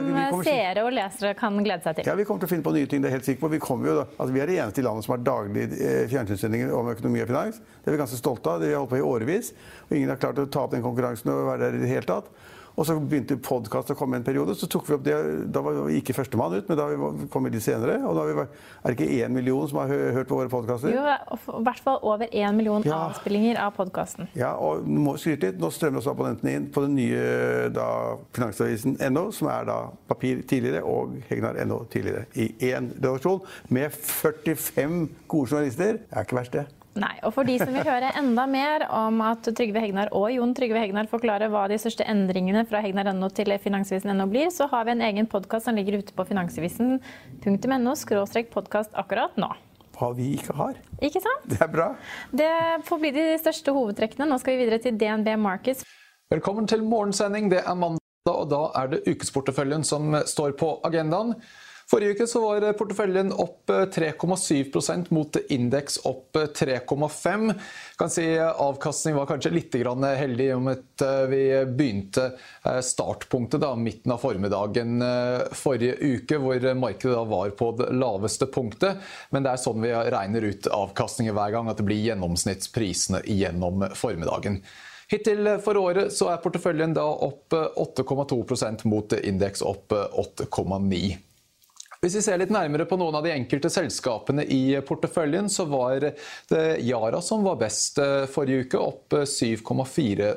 seere 0.46 0.84
og 0.86 0.92
lesere 0.94 1.34
kan 1.38 1.58
glede 1.64 1.82
seg 1.86 1.98
til. 1.98 2.10
Ja, 2.12 2.16
Vi 2.18 2.26
kommer 2.28 2.44
til 2.44 2.50
å 2.50 2.54
finne 2.54 2.66
på 2.66 2.74
nye 2.76 2.90
ting. 2.90 3.02
det 3.02 3.10
er 3.10 3.16
helt 3.18 3.26
sikker 3.26 3.42
på. 3.46 3.52
Vi, 3.56 3.60
jo, 3.88 3.98
altså, 4.04 4.30
vi 4.30 4.44
er 4.44 4.52
det 4.52 4.58
eneste 4.62 4.82
i 4.82 4.86
landet 4.86 5.08
som 5.08 5.16
har 5.16 5.26
daglige 5.26 5.80
eh, 5.80 6.06
fjernsynssendinger 6.12 6.74
om 6.78 6.90
økonomi 6.94 7.24
og 7.24 7.30
finans. 7.32 7.60
Det 7.82 7.90
er 7.90 7.96
vi 7.96 8.02
ganske 8.04 8.20
stolte 8.20 8.54
av. 8.54 8.62
Det 8.62 8.70
har 8.70 8.76
vi 8.76 8.80
holdt 8.80 8.94
på 8.94 9.02
i 9.02 9.06
årevis. 9.10 9.52
Og 9.88 9.96
ingen 9.98 10.14
har 10.14 10.22
klart 10.22 10.38
å 10.38 10.46
ta 10.46 10.66
opp 10.66 10.76
den 10.76 10.86
konkurransen 10.86 11.34
og 11.34 11.48
være 11.50 11.66
der 11.66 11.80
i 11.80 11.82
det 11.82 11.90
hele 11.96 12.06
tatt. 12.08 12.30
Og 12.76 12.86
så 12.88 12.96
begynte 12.96 13.36
podkast 13.42 13.92
å 13.92 13.96
komme 13.98 14.18
en 14.18 14.24
periode. 14.26 14.54
Så 14.56 14.68
tok 14.70 14.86
vi 14.88 14.96
opp 14.96 15.04
det. 15.04 15.16
Da 15.52 15.62
var 15.64 15.76
vi 15.86 15.98
ikke 16.00 16.16
førstemann 16.16 16.56
ut, 16.56 16.70
men 16.70 16.78
da 16.78 16.88
kom 17.32 17.46
vi 17.46 17.52
litt 17.54 17.64
senere. 17.64 17.98
Og 18.08 18.16
da 18.16 18.26
er 18.32 18.48
det 18.86 18.96
ikke 18.96 19.10
én 19.20 19.34
million 19.34 19.68
som 19.68 19.82
har 19.82 19.92
hørt 20.16 20.30
på 20.30 20.38
våre 20.38 20.52
podkaster? 20.52 20.92
Jo, 20.94 21.04
i 21.04 21.64
hvert 21.66 21.82
fall 21.84 22.00
over 22.00 22.32
én 22.32 22.56
million 22.56 22.84
ja. 22.86 23.02
avspillinger 23.10 23.60
av 23.60 23.76
podkasten. 23.76 24.30
Ja, 24.38 24.54
og 24.56 24.88
må 24.88 25.18
skryte 25.20 25.52
litt. 25.52 25.60
Nå 25.62 25.72
strømmer 25.74 26.00
også 26.00 26.14
abonnentene 26.16 26.56
inn 26.58 26.68
på 26.72 26.84
den 26.86 26.96
nye 26.96 27.70
da, 27.74 27.88
Finansavisen.no, 28.36 29.28
som 29.36 29.52
er 29.52 29.68
da 29.68 29.78
papir 30.08 30.44
tidligere 30.48 30.84
og 30.88 31.18
Hegnar.no 31.28 31.82
tidligere, 31.92 32.26
i 32.34 32.52
én 32.72 32.92
redaksjon 32.96 33.42
med 33.72 33.92
45 33.92 35.02
gode 35.28 35.52
journalister. 35.52 36.00
Det 36.06 36.16
er 36.16 36.28
ikke 36.28 36.40
verst, 36.40 36.56
det. 36.56 36.81
Nei, 36.92 37.14
og 37.24 37.32
For 37.32 37.48
de 37.48 37.54
som 37.56 37.72
vil 37.72 37.86
høre 37.88 38.10
enda 38.20 38.44
mer 38.50 38.84
om 38.92 39.22
at 39.24 39.46
Trygve 39.56 39.80
Hegnar 39.80 40.10
og 40.16 40.26
Jon 40.34 40.52
Trygve 40.56 40.82
Hegnar 40.82 41.08
forklarer 41.08 41.48
hva 41.52 41.64
de 41.70 41.78
største 41.80 42.04
endringene 42.04 42.66
fra 42.68 42.82
hegnar.no 42.84 43.30
til 43.32 43.54
finansvisen.no 43.64 44.26
blir, 44.28 44.50
så 44.52 44.68
har 44.68 44.84
vi 44.84 44.92
en 44.92 45.04
egen 45.08 45.28
podkast 45.30 45.70
som 45.70 45.78
ligger 45.78 46.02
ute 46.02 46.12
på 46.12 46.26
finansvisen.no 46.28 47.94
podkast 48.52 48.92
akkurat 48.92 49.40
nå. 49.40 49.48
Hva 49.96 50.12
vi 50.16 50.34
ikke 50.36 50.56
har. 50.58 50.76
Ikke 51.00 51.20
sant? 51.24 51.48
Det 51.48 51.60
er 51.64 51.72
bra. 51.72 51.88
Det 52.28 52.52
får 52.84 53.00
bli 53.00 53.10
de 53.16 53.26
største 53.40 53.72
hovedtrekkene. 53.72 54.28
Nå 54.28 54.38
skal 54.40 54.56
vi 54.56 54.64
videre 54.64 54.80
til 54.82 54.96
DNB 55.00 55.34
Markets. 55.40 55.84
Velkommen 56.32 56.68
til 56.68 56.84
morgensending. 56.84 57.48
Det 57.52 57.60
er 57.64 57.76
mandag, 57.76 58.00
og 58.28 58.48
da 58.52 58.62
er 58.82 58.94
det 58.94 59.04
ukesporteføljen 59.08 59.84
som 59.84 60.16
står 60.28 60.56
på 60.60 60.74
agendaen. 60.88 61.36
Forrige 61.90 62.14
uke 62.14 62.40
var 62.40 62.64
porteføljen 62.78 63.32
opp 63.32 63.70
3,7 63.70 64.92
eh, 64.92 65.00
mot 65.08 65.36
indeks 65.48 65.98
opp 66.08 66.36
3,5. 66.36 67.50
Eh, 67.50 67.56
kan 67.98 68.10
si 68.10 68.26
Avkastning 68.38 69.16
var 69.18 69.26
kanskje 69.30 69.52
litt 69.52 69.74
heldig 69.74 70.48
om 70.56 70.70
at 70.72 71.04
eh, 71.04 71.24
vi 71.32 71.42
begynte 71.66 72.30
startpunktet 72.82 73.60
da, 73.62 73.74
midten 73.76 74.14
av 74.14 74.22
formiddagen 74.22 75.02
forrige 75.56 75.96
uke, 76.00 76.38
hvor 76.38 76.68
markedet 76.78 77.26
var 77.28 77.50
på 77.58 77.72
det 77.80 77.90
laveste 77.96 78.46
punktet. 78.46 79.02
Men 79.30 79.44
det 79.44 79.52
er 79.52 79.60
sånn 79.60 79.82
vi 79.82 79.92
regner 79.92 80.46
ut 80.46 80.70
avkastninger 80.72 81.36
hver 81.36 81.56
gang, 81.56 81.68
at 81.70 81.80
det 81.80 81.86
blir 81.88 82.00
gjennomsnittsprisene 82.06 83.24
gjennom 83.26 83.88
formiddagen. 83.98 84.62
Hittil 85.12 85.58
for 85.60 85.76
året 85.76 86.14
så 86.14 86.30
er 86.32 86.40
porteføljen 86.40 86.94
da 86.96 87.04
opp 87.04 87.52
8,2% 87.52 88.86
mot 88.88 89.12
indeks 89.18 89.60
opp 89.66 89.92
8,9 89.92 91.31
hvis 92.02 92.16
vi 92.16 92.20
ser 92.24 92.40
litt 92.40 92.50
nærmere 92.50 92.82
på 92.90 92.96
noen 92.98 93.14
av 93.14 93.22
de 93.22 93.30
enkelte 93.30 93.68
selskapene 93.70 94.42
i 94.50 94.74
porteføljen, 94.82 95.46
så 95.46 95.68
var 95.70 96.02
det 96.50 96.62
Yara 96.82 97.20
som 97.22 97.44
var 97.46 97.60
best 97.60 98.00
eh, 98.02 98.24
forrige 98.26 98.64
uke, 98.64 98.80
opp 98.80 99.14
7,4 99.22 100.32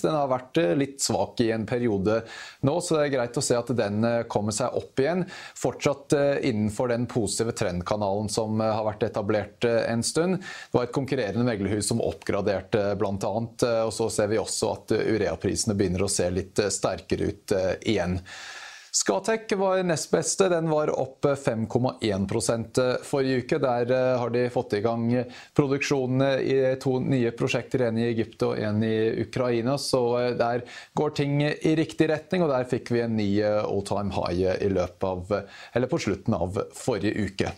Den 0.00 0.16
har 0.16 0.32
vært 0.32 0.58
eh, 0.58 0.72
litt 0.74 0.98
svak 1.04 1.44
i 1.44 1.52
en 1.54 1.68
periode 1.70 2.18
nå, 2.66 2.74
så 2.82 2.96
det 2.96 3.04
er 3.04 3.14
greit 3.14 3.38
å 3.38 3.46
se 3.46 3.54
at 3.54 3.70
den 3.78 4.02
eh, 4.02 4.24
kommer 4.26 4.58
seg 4.58 4.74
opp 4.74 4.98
igjen. 4.98 5.22
Fortsatt 5.54 6.18
innenfor 6.42 6.90
den 6.90 7.06
positive 7.06 7.54
trendkanalen 7.54 8.26
som 8.26 8.58
har 8.58 8.82
vært 8.90 9.06
etablert 9.06 9.70
en 9.70 10.02
stund. 10.02 10.42
Det 10.42 10.74
var 10.74 10.90
et 10.90 10.98
konkurrerende 10.98 11.46
meglerhus 11.46 11.86
som 11.94 12.02
oppgraderte 12.02 12.88
bl.a., 12.98 13.34
og 13.86 13.94
så 13.94 14.10
ser 14.10 14.34
vi 14.34 14.42
også 14.42 14.74
at 14.74 14.98
Urea-prisene 14.98 15.78
begynner 15.78 16.08
å 16.08 16.10
se 16.10 16.26
litt 16.34 16.66
sterkere 16.74 17.30
ut 17.30 17.60
igjen. 17.86 18.24
Scatec 18.96 19.52
var 19.52 19.82
nest 19.82 20.10
beste. 20.10 20.48
Den 20.48 20.70
var 20.70 21.00
opp 21.00 21.24
5,1 21.24 23.02
forrige 23.04 23.42
uke. 23.42 23.58
Der 23.58 23.90
eh, 23.92 24.18
har 24.18 24.30
de 24.30 24.44
fått 24.50 24.72
i 24.72 24.80
gang 24.80 25.10
produksjonene 25.56 26.30
i 26.40 26.56
to 26.80 26.94
nye 27.04 27.32
prosjekter, 27.36 27.84
en 27.90 27.98
i 28.00 28.06
Egypt 28.06 28.46
og 28.48 28.56
en 28.56 28.80
i 28.86 28.94
Ukraina. 29.26 29.76
Så 29.76 30.00
eh, 30.22 30.30
der 30.40 30.64
går 30.96 31.12
ting 31.20 31.44
i 31.44 31.74
riktig 31.76 32.08
retning, 32.08 32.46
og 32.46 32.54
der 32.54 32.64
fikk 32.72 32.94
vi 32.94 33.04
en 33.04 33.18
ny 33.20 33.28
eh, 33.42 33.58
all 33.66 33.84
time 33.84 34.16
high 34.16 34.56
i 34.64 34.72
løpet 34.72 35.06
av, 35.10 35.36
eller 35.76 35.92
på 35.92 36.00
slutten 36.06 36.40
av 36.40 36.56
forrige 36.72 37.28
uke. 37.28 37.52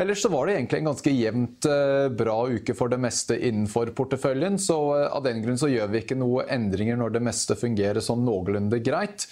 Ellers 0.00 0.24
så 0.24 0.32
var 0.32 0.48
det 0.48 0.56
egentlig 0.56 0.80
en 0.80 0.92
ganske 0.94 1.12
jevnt 1.12 1.66
bra 2.16 2.40
uke 2.48 2.72
for 2.78 2.88
det 2.88 3.02
meste 3.04 3.36
innenfor 3.36 3.90
porteføljen. 3.92 4.56
Så 4.56 4.80
av 4.96 5.26
den 5.28 5.42
grunn 5.44 5.60
så 5.60 5.68
gjør 5.68 5.92
vi 5.92 6.06
ikke 6.06 6.16
noe 6.16 6.48
endringer 6.48 6.96
når 6.96 7.18
det 7.18 7.26
meste 7.26 7.58
fungerer 7.58 8.00
sånn 8.00 8.24
noenlunde 8.24 8.80
greit. 8.80 9.28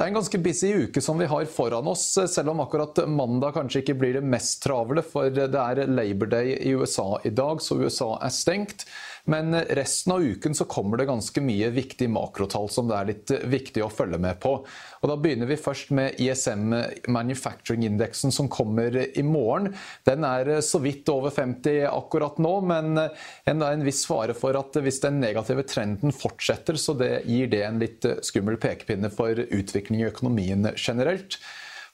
Det 0.00 0.06
er 0.06 0.14
en 0.14 0.16
ganske 0.16 0.38
busy 0.40 0.68
uke 0.86 1.00
som 1.04 1.18
vi 1.20 1.26
har 1.28 1.44
foran 1.52 1.88
oss, 1.90 2.06
selv 2.32 2.54
om 2.54 2.62
akkurat 2.64 3.02
mandag 3.04 3.52
kanskje 3.52 3.82
ikke 3.82 3.94
blir 4.00 4.14
det 4.16 4.22
mest 4.24 4.62
travle, 4.64 5.02
for 5.04 5.28
det 5.28 5.50
er 5.52 5.82
Labor 5.92 6.30
Day 6.32 6.54
i 6.56 6.72
USA 6.72 7.18
i 7.20 7.28
dag, 7.36 7.60
så 7.60 7.76
USA 7.82 8.08
er 8.16 8.32
stengt. 8.32 8.86
Men 9.24 9.54
resten 9.76 10.12
av 10.12 10.22
uken 10.22 10.54
så 10.54 10.64
kommer 10.64 11.00
det 11.00 11.08
ganske 11.10 11.42
mye 11.44 11.70
viktig 11.74 12.08
makrotall 12.10 12.68
som 12.72 12.88
det 12.88 12.96
er 12.96 13.10
litt 13.10 13.32
viktig 13.52 13.84
å 13.84 13.90
følge 13.92 14.20
med 14.22 14.40
på. 14.42 14.54
Og 15.00 15.10
Da 15.10 15.16
begynner 15.20 15.50
vi 15.50 15.58
først 15.60 15.92
med 15.96 16.20
ISM 16.22 16.74
Manufacturing-indeksen 17.08 18.32
som 18.32 18.48
kommer 18.52 18.96
i 18.96 19.24
morgen. 19.26 19.74
Den 20.08 20.24
er 20.24 20.52
så 20.64 20.80
vidt 20.82 21.08
over 21.12 21.34
50 21.34 21.84
akkurat 21.90 22.38
nå, 22.42 22.54
men 22.64 22.94
det 22.96 23.10
er 23.46 23.72
en 23.72 23.86
viss 23.86 24.04
fare 24.08 24.36
for 24.36 24.56
at 24.58 24.76
hvis 24.80 25.02
den 25.04 25.20
negative 25.22 25.64
trenden 25.68 26.14
fortsetter, 26.14 26.78
så 26.80 26.96
det 26.98 27.24
gir 27.28 27.50
det 27.52 27.64
en 27.66 27.80
litt 27.82 28.06
skummel 28.26 28.60
pekepinne 28.60 29.12
for 29.14 29.36
utvikling 29.36 30.02
i 30.02 30.08
økonomien 30.10 30.72
generelt. 30.76 31.40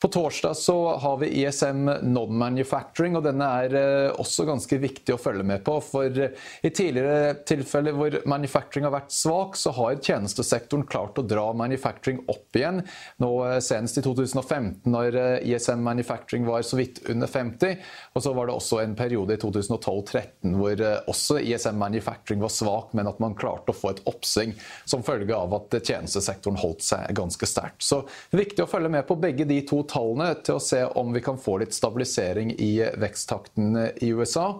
På 0.06 0.12
torsdag 0.12 0.56
så 0.56 0.96
har 0.96 1.16
vi 1.16 1.26
ISM 1.26 1.88
Non-Manufacturing, 2.02 3.16
og 3.18 3.24
denne 3.26 3.46
er 3.64 3.72
eh, 3.74 4.18
også 4.22 4.44
ganske 4.46 4.76
viktig 4.78 5.16
å 5.16 5.18
følge 5.18 5.42
med 5.42 5.64
på. 5.66 5.80
For 5.82 6.20
eh, 6.22 6.36
i 6.62 6.70
tidligere 6.70 7.32
tilfeller 7.42 7.96
hvor 7.98 8.14
manufacturing 8.30 8.86
har 8.86 8.94
vært 8.94 9.10
svak, 9.10 9.58
så 9.58 9.72
har 9.74 9.98
tjenestesektoren 9.98 10.86
klart 10.86 11.18
å 11.18 11.24
dra 11.26 11.48
manufacturing 11.58 12.20
opp 12.30 12.54
igjen. 12.54 12.84
Nå 13.18 13.30
eh, 13.48 13.56
Senest 13.66 13.98
i 13.98 14.04
2015, 14.06 14.84
når 14.94 15.18
ISM 15.42 15.82
Manufacturing 15.82 16.46
var 16.46 16.62
så 16.62 16.78
vidt 16.78 17.02
under 17.10 17.26
50. 17.26 17.82
Og 18.14 18.22
så 18.22 18.36
var 18.38 18.46
det 18.46 18.54
også 18.60 18.78
en 18.84 18.94
periode 18.94 19.34
i 19.34 19.42
2012-2013 19.42 20.54
hvor 20.54 20.84
også 21.10 21.40
ISM 21.42 21.82
Manufacturing 21.82 22.46
var 22.46 22.54
svak, 22.54 22.94
men 22.94 23.10
at 23.10 23.18
man 23.18 23.34
klarte 23.34 23.74
å 23.74 23.80
få 23.80 23.96
et 23.96 24.04
oppsving 24.06 24.54
som 24.86 25.02
følge 25.02 25.34
av 25.34 25.58
at 25.58 25.80
tjenestesektoren 25.82 26.62
holdt 26.62 26.86
seg 26.92 27.10
ganske 27.18 27.50
sterkt. 27.50 27.82
Så 27.82 28.04
viktig 28.30 28.62
å 28.62 28.70
følge 28.70 28.94
med 29.00 29.10
på 29.10 29.18
begge 29.18 29.50
de 29.50 29.58
to 29.66 29.82
tallene 29.82 29.95
til 30.44 30.58
å 30.58 30.62
se 30.62 30.82
om 30.98 31.14
vi 31.14 31.24
kan 31.24 31.40
få 31.40 31.58
litt 31.62 31.74
stabilisering 31.74 32.52
i 32.58 32.74
veksttakten 33.00 33.80
i 34.02 34.12
USA. 34.12 34.52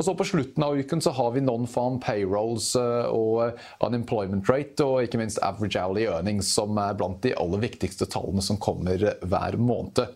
Og 0.00 0.04
så 0.04 0.14
På 0.14 0.24
slutten 0.24 0.64
av 0.64 0.78
uken 0.78 1.00
så 1.00 1.10
har 1.10 1.34
vi 1.34 1.42
non-farm 1.44 1.98
payrolls 2.00 2.72
eh, 2.78 3.10
og 3.12 3.58
unemployment 3.84 4.48
rate 4.48 4.86
og 4.86 5.04
ikke 5.04 5.20
minst 5.20 5.42
average 5.44 5.76
hourly 5.76 6.06
earnings, 6.08 6.54
som 6.54 6.78
er 6.80 6.96
blant 6.96 7.20
de 7.20 7.34
aller 7.36 7.60
viktigste 7.66 8.08
tallene 8.08 8.40
som 8.44 8.56
kommer 8.56 9.02
hver 9.20 9.58
måned. 9.60 10.06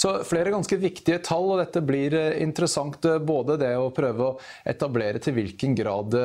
Så 0.00 0.14
flere 0.24 0.54
ganske 0.54 0.78
viktige 0.80 1.18
tall, 1.20 1.50
og 1.52 1.60
dette 1.60 1.82
blir 1.84 2.16
eh, 2.16 2.38
interessant. 2.40 3.04
Eh, 3.04 3.18
både 3.20 3.58
det 3.60 3.74
å 3.76 3.92
prøve 3.92 4.30
å 4.30 4.32
etablere 4.64 5.20
til 5.20 5.36
hvilken 5.36 5.76
grad 5.76 6.16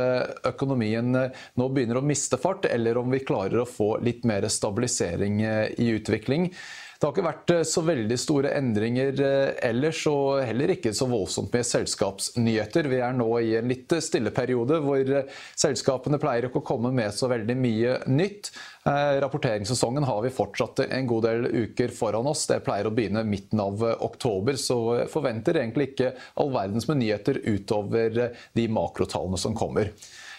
økonomien 0.47 1.11
nå 1.11 1.69
begynner 1.75 1.99
å 1.99 2.07
miste 2.07 2.39
fart, 2.39 2.69
eller 2.71 3.01
om 3.01 3.11
vi 3.11 3.23
klarer 3.25 3.65
å 3.65 3.67
få 3.67 3.97
litt 4.05 4.23
mer 4.23 4.47
stabilisering 4.47 5.43
i 5.43 5.91
utvikling. 5.97 6.53
Det 6.95 7.03
har 7.03 7.11
ikke 7.11 7.25
vært 7.25 7.51
eh, 7.51 7.63
så 7.67 7.81
veldig 7.83 8.17
store 8.19 8.51
endringer 8.55 9.19
eh, 9.19 9.49
ellers, 9.67 9.99
og 10.07 10.39
heller 10.47 10.71
ikke 10.75 10.93
så 10.95 11.07
voldsomt 11.11 11.51
med 11.51 11.67
selskapsnyheter. 11.67 12.87
Vi 12.91 13.01
er 13.03 13.17
nå 13.17 13.27
i 13.43 13.51
en 13.59 13.67
litt 13.67 13.91
stille 14.05 14.31
periode 14.35 14.79
hvor 14.83 15.01
eh, 15.03 15.27
selskapene 15.59 16.19
pleier 16.21 16.47
ikke 16.47 16.61
å 16.63 16.67
komme 16.71 16.93
med 16.95 17.11
så 17.15 17.27
veldig 17.31 17.57
mye 17.59 17.99
nytt. 18.07 18.53
Rapporteringssesongen 18.85 20.05
har 20.05 20.19
vi 20.21 20.29
fortsatt 20.29 20.83
en 20.85 21.07
god 21.09 21.23
del 21.25 21.47
uker 21.49 21.89
foran 21.95 22.27
oss. 22.29 22.43
Det 22.45 22.59
pleier 22.63 22.85
å 22.85 22.91
begynne 22.93 23.23
midten 23.25 23.63
av 23.63 23.81
oktober, 24.05 24.59
så 24.61 25.07
forventer 25.09 25.57
egentlig 25.57 25.89
ikke 25.91 26.11
all 26.37 26.53
verdens 26.53 26.85
med 26.91 27.01
nyheter 27.01 27.41
utover 27.47 28.19
de 28.53 28.67
makrotallene 28.69 29.41
som 29.41 29.57
kommer. 29.57 29.89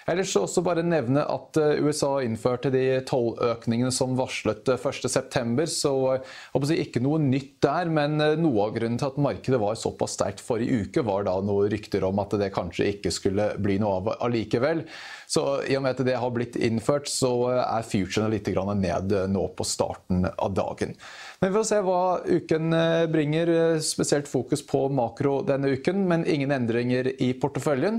Ellers 0.07 0.31
så 0.31 0.45
også 0.47 0.63
bare 0.63 0.85
nevne 0.87 1.25
at 1.27 1.59
eh, 1.59 1.81
USA 1.83 2.21
innførte 2.23 2.71
de 2.71 2.85
tolløkningene 3.09 3.91
som 3.95 4.13
varslet 4.19 4.69
1.9. 4.71 5.67
så 5.67 5.95
så 5.97 6.61
jeg 6.63 6.69
si, 6.71 6.77
ikke 6.85 7.01
noe 7.03 7.19
nytt 7.23 7.57
der, 7.65 7.91
men 7.91 8.21
eh, 8.23 8.37
noe 8.39 8.69
av 8.69 8.77
grunnen 8.77 9.01
til 9.01 9.09
at 9.09 9.19
markedet 9.19 9.59
var 9.59 9.79
såpass 9.79 10.15
sterkt 10.15 10.43
forrige 10.45 10.87
uke, 10.87 11.03
var 11.07 11.27
da 11.27 11.35
noen 11.43 11.71
rykter 11.73 12.07
om 12.07 12.21
at 12.23 12.37
det 12.39 12.53
kanskje 12.55 12.87
ikke 12.93 13.11
skulle 13.15 13.49
bli 13.63 13.81
noe 13.83 13.97
av 13.99 14.11
allikevel. 14.29 14.85
Så 15.27 15.43
i 15.67 15.75
og 15.75 15.83
med 15.83 15.97
at 15.97 16.07
det 16.07 16.15
har 16.23 16.35
blitt 16.35 16.55
innført, 16.55 17.11
så 17.11 17.33
er 17.57 17.87
futurene 17.87 18.31
litt 18.31 18.47
ned 18.47 19.15
nå 19.33 19.43
på 19.59 19.67
starten 19.67 20.23
av 20.31 20.55
dagen. 20.55 20.95
Men 21.41 21.51
vi 21.51 21.57
får 21.59 21.67
se 21.67 21.81
hva 21.83 22.03
uken 22.23 22.77
bringer. 23.11 23.51
Spesielt 23.83 24.31
fokus 24.31 24.63
på 24.67 24.85
makro 24.95 25.41
denne 25.47 25.75
uken, 25.75 26.07
men 26.07 26.23
ingen 26.31 26.55
endringer 26.55 27.11
i 27.19 27.33
porteføljen. 27.35 27.99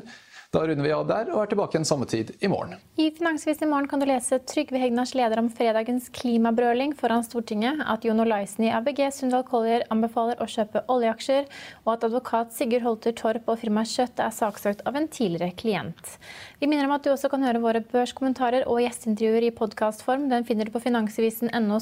Da 0.55 0.61
runder 0.63 0.83
vi 0.83 0.91
av 0.95 1.01
der 1.09 1.27
og 1.33 1.41
er 1.41 1.49
tilbake 1.51 1.75
igjen 1.75 1.85
samme 1.87 2.05
tid 2.07 2.29
i 2.39 2.47
morgen. 2.47 2.77
I 2.95 3.09
Finansvis 3.11 3.59
i 3.59 3.67
morgen 3.67 3.89
kan 3.91 3.99
du 3.99 4.05
lese 4.07 4.37
Trygve 4.47 4.79
Hegnars 4.79 5.11
leder 5.17 5.41
om 5.41 5.49
fredagens 5.51 6.05
klimabrøling 6.15 6.93
foran 6.95 7.25
Stortinget, 7.25 7.81
at 7.83 8.05
Jon 8.07 8.23
Olaisen 8.23 8.63
i 8.63 8.69
ABG 8.71 9.01
Sundal 9.11 9.43
Collier 9.49 9.83
anbefaler 9.91 10.39
å 10.39 10.47
kjøpe 10.47 10.85
oljeaksjer, 10.93 11.49
og 11.83 11.91
at 11.97 12.05
advokat 12.07 12.55
Sigurd 12.55 12.85
Holter 12.85 13.15
Torp 13.19 13.51
og 13.51 13.59
firmaet 13.59 13.91
Kjøtt 13.91 14.21
er 14.23 14.31
saksøkt 14.37 14.85
av 14.87 14.95
en 14.95 15.09
tidligere 15.11 15.51
klient. 15.59 16.13
Vi 16.61 16.69
minner 16.71 16.87
om 16.87 16.95
at 16.95 17.03
du 17.03 17.11
også 17.11 17.27
kan 17.33 17.43
høre 17.43 17.63
våre 17.65 17.81
børskommentarer 17.83 18.69
og 18.71 18.79
gjesteintervjuer 18.85 19.49
i 19.49 19.51
podkastform. 19.57 20.29
Den 20.31 20.47
finner 20.47 20.69
du 20.69 20.71
på 20.77 20.83
finansvisen.no 20.85 21.81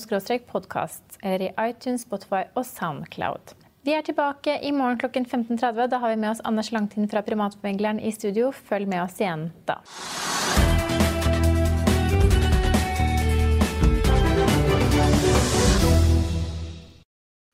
podkast, 0.49 1.19
eller 1.21 1.51
i 1.51 1.53
iTunes, 1.69 2.07
Spotify 2.09 2.47
og 2.55 2.65
Soundcloud. 2.65 3.53
Vi 3.85 3.93
er 3.93 4.01
tilbake 4.01 4.55
i 4.65 4.71
morgen 4.73 4.97
klokken 4.97 5.27
15.30. 5.29 5.91
Da 5.91 5.99
har 6.01 6.09
vi 6.09 6.17
med 6.17 6.31
oss 6.31 6.39
Anders 6.41 6.71
Langtind 6.73 7.05
fra 7.11 7.21
Privatmegleren 7.21 7.99
i 8.01 8.09
studio. 8.15 8.49
Følg 8.49 8.89
med 8.89 9.03
oss 9.03 9.19
igjen 9.21 9.51
da. 9.69 9.77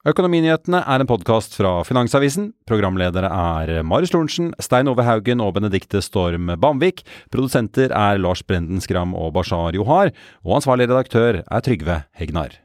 Økonominyhetene 0.07 0.79
er 0.87 1.03
en 1.03 1.11
podkast 1.11 1.59
fra 1.59 1.75
Finansavisen. 1.85 2.53
Programledere 2.63 3.27
er 3.27 3.83
Marius 3.83 4.15
Lorentzen, 4.15 4.53
Stein 4.63 4.87
Ove 4.87 5.03
Haugen 5.03 5.43
og 5.43 5.57
Benedikte 5.59 5.99
Storm 5.99 6.55
Bamvik. 6.63 7.03
Produsenter 7.29 7.91
er 7.91 8.23
Lars 8.23 8.47
Brenden 8.47 8.79
Skram 8.79 9.19
og 9.19 9.35
Bashar 9.35 9.75
Johar. 9.75 10.15
Og 10.47 10.61
ansvarlig 10.61 10.87
redaktør 10.87 11.43
er 11.43 11.67
Trygve 11.67 12.05
Hegnar. 12.15 12.61